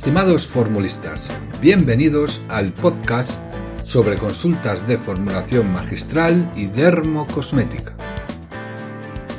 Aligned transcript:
Estimados 0.00 0.46
formulistas, 0.46 1.30
bienvenidos 1.60 2.40
al 2.48 2.72
podcast 2.72 3.38
sobre 3.84 4.16
consultas 4.16 4.88
de 4.88 4.96
formulación 4.96 5.70
magistral 5.74 6.50
y 6.56 6.64
dermocosmética. 6.64 7.94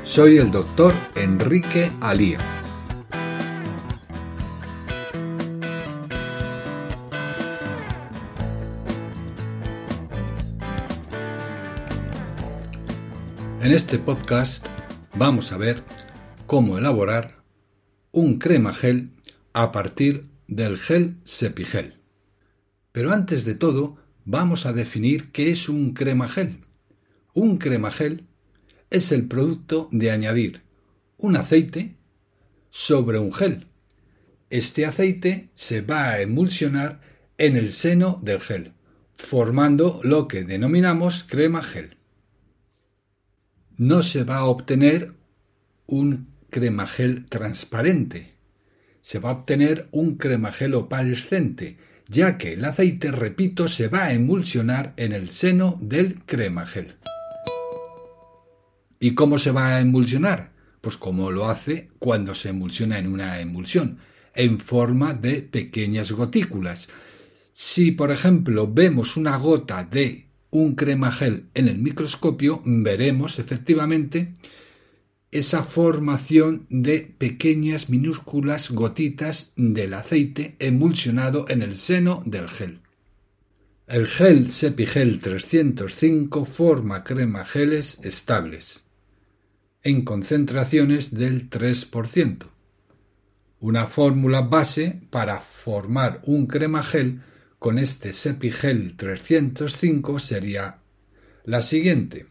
Soy 0.04 0.38
el 0.38 0.52
doctor 0.52 0.94
Enrique 1.16 1.90
Alía. 2.00 2.38
En 13.62 13.72
este 13.72 13.98
podcast 13.98 14.68
vamos 15.16 15.52
a 15.52 15.58
ver 15.58 15.82
cómo 16.46 16.78
elaborar 16.78 17.42
un 18.12 18.38
crema 18.38 18.76
gel 18.76 19.10
a 19.54 19.72
partir 19.72 20.31
del 20.52 20.78
gel 20.78 21.16
Sepigel. 21.24 21.96
Pero 22.92 23.14
antes 23.14 23.46
de 23.46 23.56
todo, 23.56 23.98
vamos 24.26 24.66
a 24.66 24.74
definir 24.74 25.32
qué 25.32 25.50
es 25.50 25.70
un 25.70 25.94
crema 25.94 26.28
gel. 26.28 26.60
Un 27.34 27.58
crema 27.58 27.90
gel 27.90 28.28
es 28.90 29.14
el 29.14 29.28
producto 29.28 29.88
de 29.94 30.12
añadir 30.12 30.62
un 31.18 31.38
aceite 31.38 31.96
sobre 32.70 33.18
un 33.18 33.32
gel. 33.32 33.68
Este 34.50 34.86
aceite 34.86 35.50
se 35.54 35.80
va 35.82 36.10
a 36.10 36.22
emulsionar 36.22 37.00
en 37.38 37.56
el 37.56 37.72
seno 37.72 38.20
del 38.22 38.42
gel, 38.42 38.74
formando 39.16 40.02
lo 40.04 40.28
que 40.28 40.44
denominamos 40.44 41.24
crema 41.24 41.64
gel. 41.64 41.96
No 43.78 44.04
se 44.04 44.26
va 44.26 44.38
a 44.38 44.46
obtener 44.46 45.14
un 45.86 46.28
crema 46.50 46.88
gel 46.88 47.26
transparente, 47.26 48.36
se 49.02 49.20
va 49.20 49.30
a 49.30 49.34
obtener 49.34 49.88
un 49.92 50.16
cremagel 50.16 50.76
opalescente, 50.76 51.78
ya 52.08 52.38
que 52.38 52.54
el 52.54 52.66
aceite, 52.66 53.12
repito, 53.12 53.68
se 53.68 53.88
va 53.88 54.06
a 54.06 54.14
emulsionar 54.14 54.94
en 54.98 55.12
el 55.12 55.30
seno 55.30 55.78
del 55.82 56.20
cremagel. 56.26 56.96
¿Y 59.00 59.16
cómo 59.16 59.38
se 59.38 59.52
va 59.52 59.76
a 59.76 59.80
emulsionar? 59.80 60.52
Pues 60.82 60.98
como 60.98 61.32
lo 61.32 61.50
hace 61.50 61.90
cuando 62.00 62.36
se 62.36 62.50
emulsiona 62.50 63.00
en 63.00 63.08
una 63.08 63.40
emulsión, 63.40 63.98
en 64.36 64.60
forma 64.60 65.14
de 65.14 65.42
pequeñas 65.42 66.12
gotículas. 66.12 66.90
Si, 67.52 67.92
por 67.92 68.12
ejemplo, 68.12 68.72
vemos 68.72 69.18
una 69.18 69.38
gota 69.38 69.84
de 69.84 70.28
un 70.52 70.76
cremagel 70.76 71.46
en 71.54 71.68
el 71.68 71.78
microscopio, 71.78 72.62
veremos 72.66 73.40
efectivamente 73.40 74.34
esa 75.32 75.64
formación 75.64 76.68
de 76.70 77.16
pequeñas 77.18 77.90
minúsculas 77.90 78.70
gotitas 78.70 79.54
del 79.56 79.94
aceite 79.94 80.56
emulsionado 80.60 81.46
en 81.48 81.62
el 81.62 81.78
seno 81.78 82.22
del 82.26 82.50
gel. 82.50 82.82
El 83.88 84.08
gel 84.08 84.52
Sepigel 84.52 85.20
305 85.20 86.46
forma 86.46 87.04
crema 87.04 87.46
geles 87.46 88.00
estables, 88.04 88.84
en 89.84 90.04
concentraciones 90.04 91.14
del 91.14 91.50
3%. 91.50 92.48
Una 93.62 93.88
fórmula 93.88 94.42
base 94.42 95.02
para 95.10 95.40
formar 95.40 96.22
un 96.26 96.48
crema 96.48 96.84
gel 96.84 97.22
con 97.58 97.80
este 97.80 98.12
Sepigel 98.12 98.98
305 98.98 100.20
sería 100.20 100.80
la 101.46 101.62
siguiente. 101.62 102.26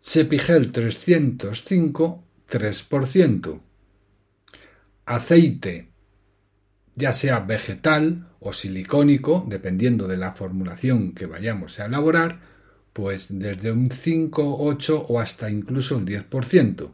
Sepigel 0.00 0.72
305, 0.72 2.24
3%. 2.48 3.60
Aceite, 5.04 5.90
ya 6.94 7.12
sea 7.12 7.40
vegetal 7.40 8.28
o 8.40 8.54
silicónico, 8.54 9.44
dependiendo 9.46 10.08
de 10.08 10.16
la 10.16 10.32
formulación 10.32 11.12
que 11.12 11.26
vayamos 11.26 11.78
a 11.80 11.84
elaborar, 11.84 12.40
pues 12.94 13.26
desde 13.30 13.72
un 13.72 13.90
5, 13.90 14.56
8 14.60 15.06
o 15.06 15.20
hasta 15.20 15.50
incluso 15.50 15.98
el 15.98 16.06
10%. 16.06 16.90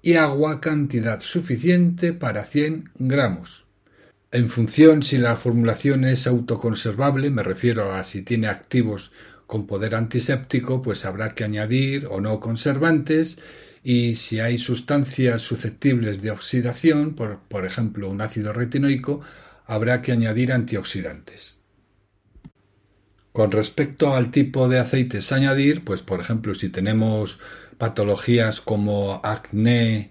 Y 0.00 0.14
agua 0.14 0.60
cantidad 0.62 1.20
suficiente 1.20 2.14
para 2.14 2.44
100 2.44 2.92
gramos. 2.94 3.66
En 4.30 4.48
función 4.48 5.02
si 5.02 5.18
la 5.18 5.36
formulación 5.36 6.04
es 6.04 6.26
autoconservable, 6.26 7.30
me 7.30 7.42
refiero 7.42 7.92
a 7.92 8.02
si 8.04 8.22
tiene 8.22 8.48
activos 8.48 9.12
con 9.46 9.66
poder 9.66 9.94
antiséptico, 9.94 10.82
pues 10.82 11.04
habrá 11.04 11.30
que 11.30 11.44
añadir 11.44 12.06
o 12.06 12.20
no 12.20 12.40
conservantes 12.40 13.38
y 13.82 14.16
si 14.16 14.40
hay 14.40 14.58
sustancias 14.58 15.42
susceptibles 15.42 16.20
de 16.20 16.32
oxidación, 16.32 17.14
por, 17.14 17.38
por 17.48 17.64
ejemplo 17.64 18.10
un 18.10 18.20
ácido 18.20 18.52
retinoico, 18.52 19.20
habrá 19.64 20.02
que 20.02 20.12
añadir 20.12 20.52
antioxidantes. 20.52 21.58
Con 23.32 23.52
respecto 23.52 24.14
al 24.14 24.30
tipo 24.30 24.68
de 24.68 24.78
aceites 24.78 25.30
añadir, 25.30 25.84
pues 25.84 26.02
por 26.02 26.20
ejemplo 26.20 26.54
si 26.54 26.68
tenemos 26.68 27.38
patologías 27.78 28.60
como 28.60 29.20
acné, 29.22 30.10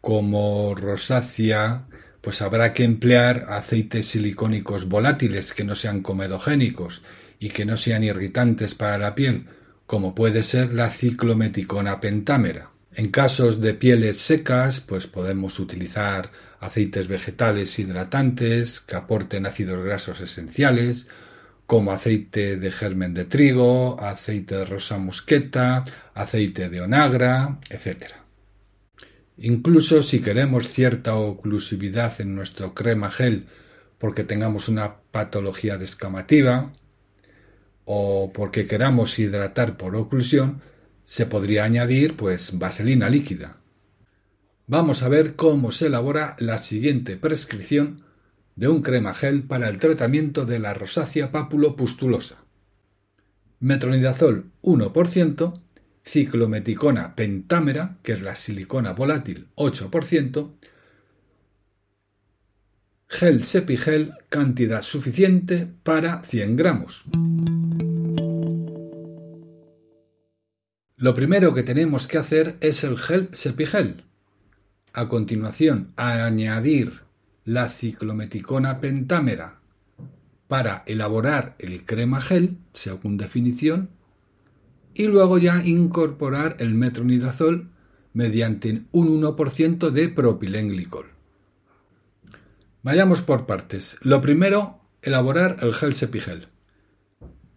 como 0.00 0.74
rosácea, 0.74 1.86
pues 2.20 2.42
habrá 2.42 2.72
que 2.72 2.84
emplear 2.84 3.46
aceites 3.50 4.06
silicónicos 4.06 4.88
volátiles 4.88 5.52
que 5.52 5.64
no 5.64 5.74
sean 5.74 6.00
comedogénicos 6.00 7.02
y 7.40 7.48
que 7.48 7.64
no 7.64 7.76
sean 7.76 8.04
irritantes 8.04 8.76
para 8.76 8.98
la 8.98 9.16
piel, 9.16 9.46
como 9.86 10.14
puede 10.14 10.44
ser 10.44 10.72
la 10.72 10.90
ciclometicona 10.90 12.00
pentámera. 12.00 12.70
En 12.94 13.10
casos 13.10 13.60
de 13.60 13.74
pieles 13.74 14.18
secas, 14.18 14.80
pues 14.80 15.06
podemos 15.06 15.58
utilizar 15.58 16.30
aceites 16.60 17.08
vegetales 17.08 17.78
hidratantes 17.78 18.80
que 18.80 18.94
aporten 18.94 19.46
ácidos 19.46 19.82
grasos 19.82 20.20
esenciales, 20.20 21.08
como 21.66 21.92
aceite 21.92 22.56
de 22.56 22.72
germen 22.72 23.14
de 23.14 23.24
trigo, 23.24 24.00
aceite 24.00 24.56
de 24.56 24.64
rosa 24.64 24.98
mosqueta, 24.98 25.84
aceite 26.14 26.68
de 26.68 26.80
onagra, 26.80 27.58
etc. 27.70 28.12
Incluso 29.38 30.02
si 30.02 30.20
queremos 30.20 30.68
cierta 30.68 31.14
oclusividad 31.14 32.20
en 32.20 32.34
nuestro 32.34 32.74
crema 32.74 33.10
gel 33.10 33.46
porque 33.98 34.24
tengamos 34.24 34.68
una 34.68 34.96
patología 35.12 35.78
descamativa, 35.78 36.72
o 37.92 38.32
porque 38.32 38.66
queramos 38.66 39.18
hidratar 39.18 39.76
por 39.76 39.96
oclusión, 39.96 40.60
se 41.02 41.26
podría 41.26 41.64
añadir 41.64 42.16
pues 42.16 42.56
vaselina 42.56 43.10
líquida. 43.10 43.56
Vamos 44.68 45.02
a 45.02 45.08
ver 45.08 45.34
cómo 45.34 45.72
se 45.72 45.86
elabora 45.86 46.36
la 46.38 46.58
siguiente 46.58 47.16
prescripción 47.16 48.02
de 48.54 48.68
un 48.68 48.82
crema 48.82 49.12
gel 49.12 49.42
para 49.42 49.68
el 49.68 49.78
tratamiento 49.78 50.46
de 50.46 50.60
la 50.60 50.72
rosácea 50.72 51.32
pápulo-pustulosa. 51.32 52.44
Metronidazol 53.58 54.52
1%, 54.62 55.60
ciclometicona 56.04 57.16
pentámera, 57.16 57.98
que 58.04 58.12
es 58.12 58.22
la 58.22 58.36
silicona 58.36 58.92
volátil 58.92 59.48
8%, 59.56 60.52
gel 63.08 63.42
sepigel 63.42 64.14
cantidad 64.28 64.82
suficiente 64.82 65.66
para 65.82 66.22
100 66.22 66.54
gramos. 66.54 67.04
Lo 71.00 71.14
primero 71.14 71.54
que 71.54 71.62
tenemos 71.62 72.06
que 72.06 72.18
hacer 72.18 72.58
es 72.60 72.84
el 72.84 72.98
gel 72.98 73.30
Sepigel. 73.32 74.04
A 74.92 75.08
continuación, 75.08 75.94
añadir 75.96 77.00
la 77.46 77.70
ciclometicona 77.70 78.80
pentámera 78.80 79.60
para 80.46 80.82
elaborar 80.84 81.56
el 81.58 81.86
crema 81.86 82.20
gel, 82.20 82.58
según 82.74 83.16
definición, 83.16 83.88
y 84.92 85.04
luego 85.04 85.38
ya 85.38 85.64
incorporar 85.64 86.56
el 86.58 86.74
metronidazol 86.74 87.70
mediante 88.12 88.82
un 88.92 89.22
1% 89.22 89.88
de 89.88 90.10
propilenglicol. 90.10 91.06
Vayamos 92.82 93.22
por 93.22 93.46
partes. 93.46 93.96
Lo 94.02 94.20
primero, 94.20 94.80
elaborar 95.00 95.56
el 95.62 95.72
gel 95.72 95.94
Sepigel 95.94 96.48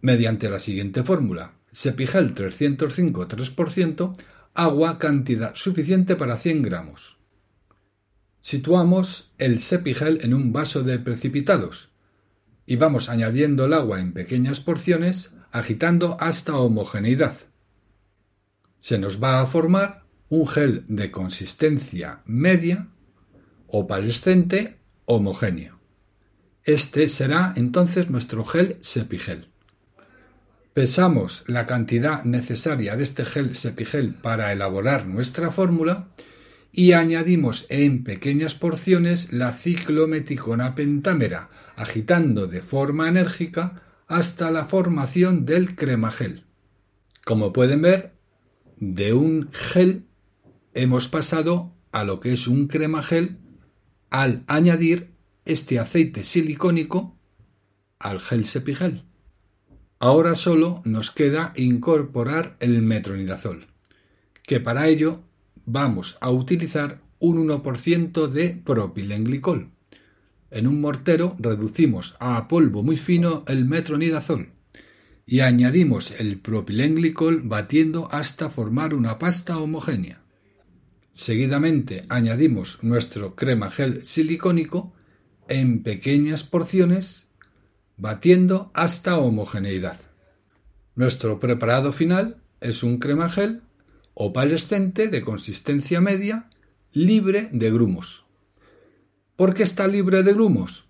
mediante 0.00 0.48
la 0.48 0.60
siguiente 0.60 1.04
fórmula 1.04 1.53
Sepigel 1.74 2.34
305 2.34 3.26
3%, 3.26 4.16
agua 4.54 4.96
cantidad 5.00 5.56
suficiente 5.56 6.14
para 6.14 6.36
100 6.36 6.62
gramos. 6.62 7.18
Situamos 8.38 9.32
el 9.38 9.58
sepigel 9.58 10.20
en 10.22 10.34
un 10.34 10.52
vaso 10.52 10.84
de 10.84 11.00
precipitados 11.00 11.90
y 12.64 12.76
vamos 12.76 13.08
añadiendo 13.08 13.64
el 13.64 13.72
agua 13.72 13.98
en 13.98 14.12
pequeñas 14.12 14.60
porciones, 14.60 15.32
agitando 15.50 16.16
hasta 16.20 16.56
homogeneidad. 16.56 17.34
Se 18.78 19.00
nos 19.00 19.20
va 19.20 19.40
a 19.40 19.46
formar 19.46 20.04
un 20.28 20.46
gel 20.46 20.84
de 20.86 21.10
consistencia 21.10 22.22
media, 22.24 22.86
opalescente, 23.66 24.78
homogéneo. 25.06 25.80
Este 26.62 27.08
será 27.08 27.52
entonces 27.56 28.10
nuestro 28.10 28.44
gel 28.44 28.78
sepigel. 28.80 29.53
Pesamos 30.74 31.44
la 31.46 31.66
cantidad 31.66 32.24
necesaria 32.24 32.96
de 32.96 33.04
este 33.04 33.24
gel 33.24 33.54
sepigel 33.54 34.12
para 34.12 34.52
elaborar 34.52 35.06
nuestra 35.06 35.52
fórmula 35.52 36.08
y 36.72 36.94
añadimos 36.94 37.66
en 37.68 38.02
pequeñas 38.02 38.56
porciones 38.56 39.32
la 39.32 39.52
ciclometicona 39.52 40.74
pentámera, 40.74 41.48
agitando 41.76 42.48
de 42.48 42.60
forma 42.60 43.08
enérgica 43.08 43.82
hasta 44.08 44.50
la 44.50 44.64
formación 44.64 45.46
del 45.46 45.76
cremagel. 45.76 46.44
Como 47.24 47.52
pueden 47.52 47.80
ver, 47.80 48.16
de 48.76 49.12
un 49.12 49.50
gel 49.52 50.06
hemos 50.72 51.06
pasado 51.06 51.72
a 51.92 52.02
lo 52.02 52.18
que 52.18 52.32
es 52.32 52.48
un 52.48 52.66
cremagel 52.66 53.38
al 54.10 54.42
añadir 54.48 55.14
este 55.44 55.78
aceite 55.78 56.24
silicónico 56.24 57.16
al 58.00 58.18
gel 58.18 58.44
sepigel. 58.44 59.04
Ahora 59.98 60.34
solo 60.34 60.82
nos 60.84 61.10
queda 61.10 61.52
incorporar 61.56 62.56
el 62.60 62.82
metronidazol, 62.82 63.68
que 64.42 64.60
para 64.60 64.88
ello 64.88 65.22
vamos 65.64 66.18
a 66.20 66.30
utilizar 66.30 67.00
un 67.18 67.48
1% 67.48 68.28
de 68.28 68.50
propilenglicol. 68.50 69.70
En 70.50 70.66
un 70.66 70.80
mortero 70.80 71.36
reducimos 71.38 72.16
a 72.20 72.46
polvo 72.48 72.82
muy 72.82 72.96
fino 72.96 73.44
el 73.48 73.64
metronidazol 73.64 74.52
y 75.26 75.40
añadimos 75.40 76.12
el 76.20 76.38
propilenglicol 76.38 77.42
batiendo 77.42 78.08
hasta 78.12 78.50
formar 78.50 78.94
una 78.94 79.18
pasta 79.18 79.58
homogénea. 79.58 80.20
Seguidamente 81.12 82.04
añadimos 82.08 82.78
nuestro 82.82 83.34
crema 83.34 83.70
gel 83.70 84.02
silicónico 84.02 84.92
en 85.48 85.82
pequeñas 85.82 86.42
porciones 86.42 87.28
batiendo 87.96 88.70
hasta 88.74 89.18
homogeneidad. 89.18 90.00
Nuestro 90.94 91.40
preparado 91.40 91.92
final 91.92 92.36
es 92.60 92.82
un 92.82 92.98
crema 92.98 93.28
gel 93.28 93.62
opalescente 94.14 95.08
de 95.08 95.22
consistencia 95.22 96.00
media, 96.00 96.48
libre 96.92 97.48
de 97.52 97.70
grumos. 97.70 98.24
¿Por 99.36 99.54
qué 99.54 99.64
está 99.64 99.88
libre 99.88 100.22
de 100.22 100.32
grumos? 100.32 100.86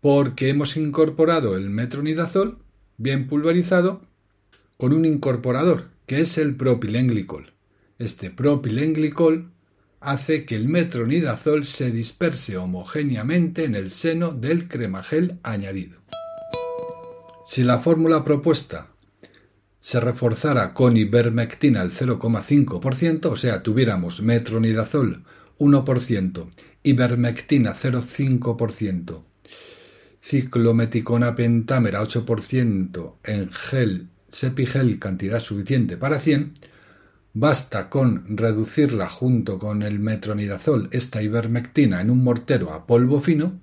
Porque 0.00 0.48
hemos 0.48 0.76
incorporado 0.76 1.56
el 1.56 1.68
metronidazol 1.68 2.58
bien 2.96 3.26
pulverizado 3.26 4.02
con 4.76 4.92
un 4.92 5.04
incorporador 5.04 5.88
que 6.06 6.20
es 6.20 6.38
el 6.38 6.56
propilenglicol. 6.56 7.52
Este 7.98 8.30
propilenglicol 8.30 9.50
hace 10.00 10.46
que 10.46 10.56
el 10.56 10.68
metronidazol 10.68 11.66
se 11.66 11.90
disperse 11.90 12.56
homogéneamente 12.56 13.64
en 13.64 13.74
el 13.74 13.90
seno 13.90 14.30
del 14.30 14.68
cremagel 14.68 15.38
añadido. 15.42 15.99
Si 17.50 17.64
la 17.64 17.80
fórmula 17.80 18.22
propuesta 18.22 18.92
se 19.80 19.98
reforzara 19.98 20.72
con 20.72 20.96
ivermectina 20.96 21.80
al 21.80 21.90
0,5%, 21.90 23.26
o 23.26 23.36
sea, 23.36 23.60
tuviéramos 23.60 24.22
metronidazol 24.22 25.24
1%, 25.58 26.46
ivermectina 26.84 27.72
0,5%, 27.74 29.24
ciclometicona 30.20 31.34
pentámera 31.34 32.00
8% 32.00 33.14
en 33.24 33.50
gel 33.50 34.06
sepigel 34.28 35.00
cantidad 35.00 35.40
suficiente 35.40 35.96
para 35.96 36.20
100, 36.20 36.52
basta 37.32 37.90
con 37.90 38.36
reducirla 38.36 39.10
junto 39.10 39.58
con 39.58 39.82
el 39.82 39.98
metronidazol, 39.98 40.88
esta 40.92 41.20
ivermectina, 41.20 42.00
en 42.00 42.10
un 42.10 42.22
mortero 42.22 42.72
a 42.72 42.86
polvo 42.86 43.18
fino 43.18 43.58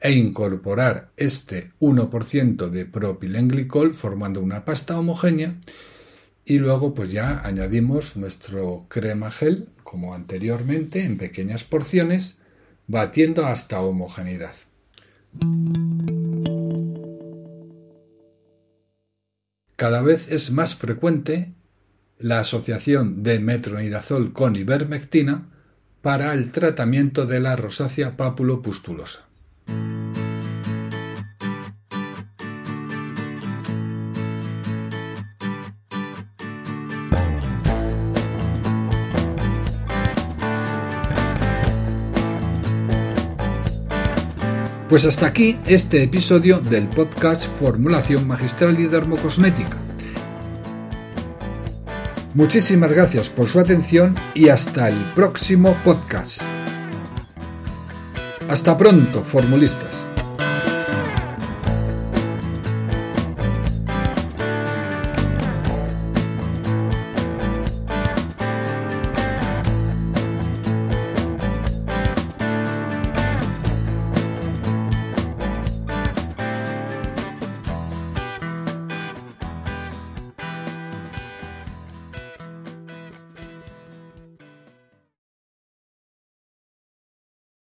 e 0.00 0.12
incorporar 0.12 1.10
este 1.16 1.72
1% 1.80 2.68
de 2.70 2.86
propilenglicol 2.86 3.94
formando 3.94 4.40
una 4.40 4.64
pasta 4.64 4.98
homogénea 4.98 5.56
y 6.44 6.58
luego 6.58 6.94
pues 6.94 7.12
ya 7.12 7.40
añadimos 7.44 8.16
nuestro 8.16 8.86
crema 8.88 9.30
gel 9.30 9.68
como 9.82 10.14
anteriormente 10.14 11.04
en 11.04 11.18
pequeñas 11.18 11.64
porciones 11.64 12.38
batiendo 12.86 13.46
hasta 13.46 13.80
homogeneidad. 13.80 14.54
Cada 19.76 20.02
vez 20.02 20.26
es 20.32 20.50
más 20.50 20.74
frecuente 20.74 21.52
la 22.18 22.40
asociación 22.40 23.22
de 23.22 23.38
metronidazol 23.38 24.32
con 24.32 24.56
ivermectina 24.56 25.50
para 26.02 26.32
el 26.32 26.50
tratamiento 26.50 27.26
de 27.26 27.40
la 27.40 27.54
rosácea 27.54 28.16
pápulo-pustulosa. 28.16 29.27
Pues 44.88 45.04
hasta 45.04 45.26
aquí 45.26 45.58
este 45.66 46.02
episodio 46.02 46.60
del 46.60 46.88
podcast 46.88 47.46
Formulación 47.58 48.26
Magistral 48.26 48.80
y 48.80 48.86
Dermocosmética. 48.86 49.76
Muchísimas 52.32 52.90
gracias 52.90 53.28
por 53.28 53.48
su 53.48 53.60
atención 53.60 54.16
y 54.32 54.48
hasta 54.48 54.88
el 54.88 55.12
próximo 55.12 55.76
podcast. 55.84 56.40
Hasta 58.48 58.78
pronto, 58.78 59.22
formulistas. 59.22 60.08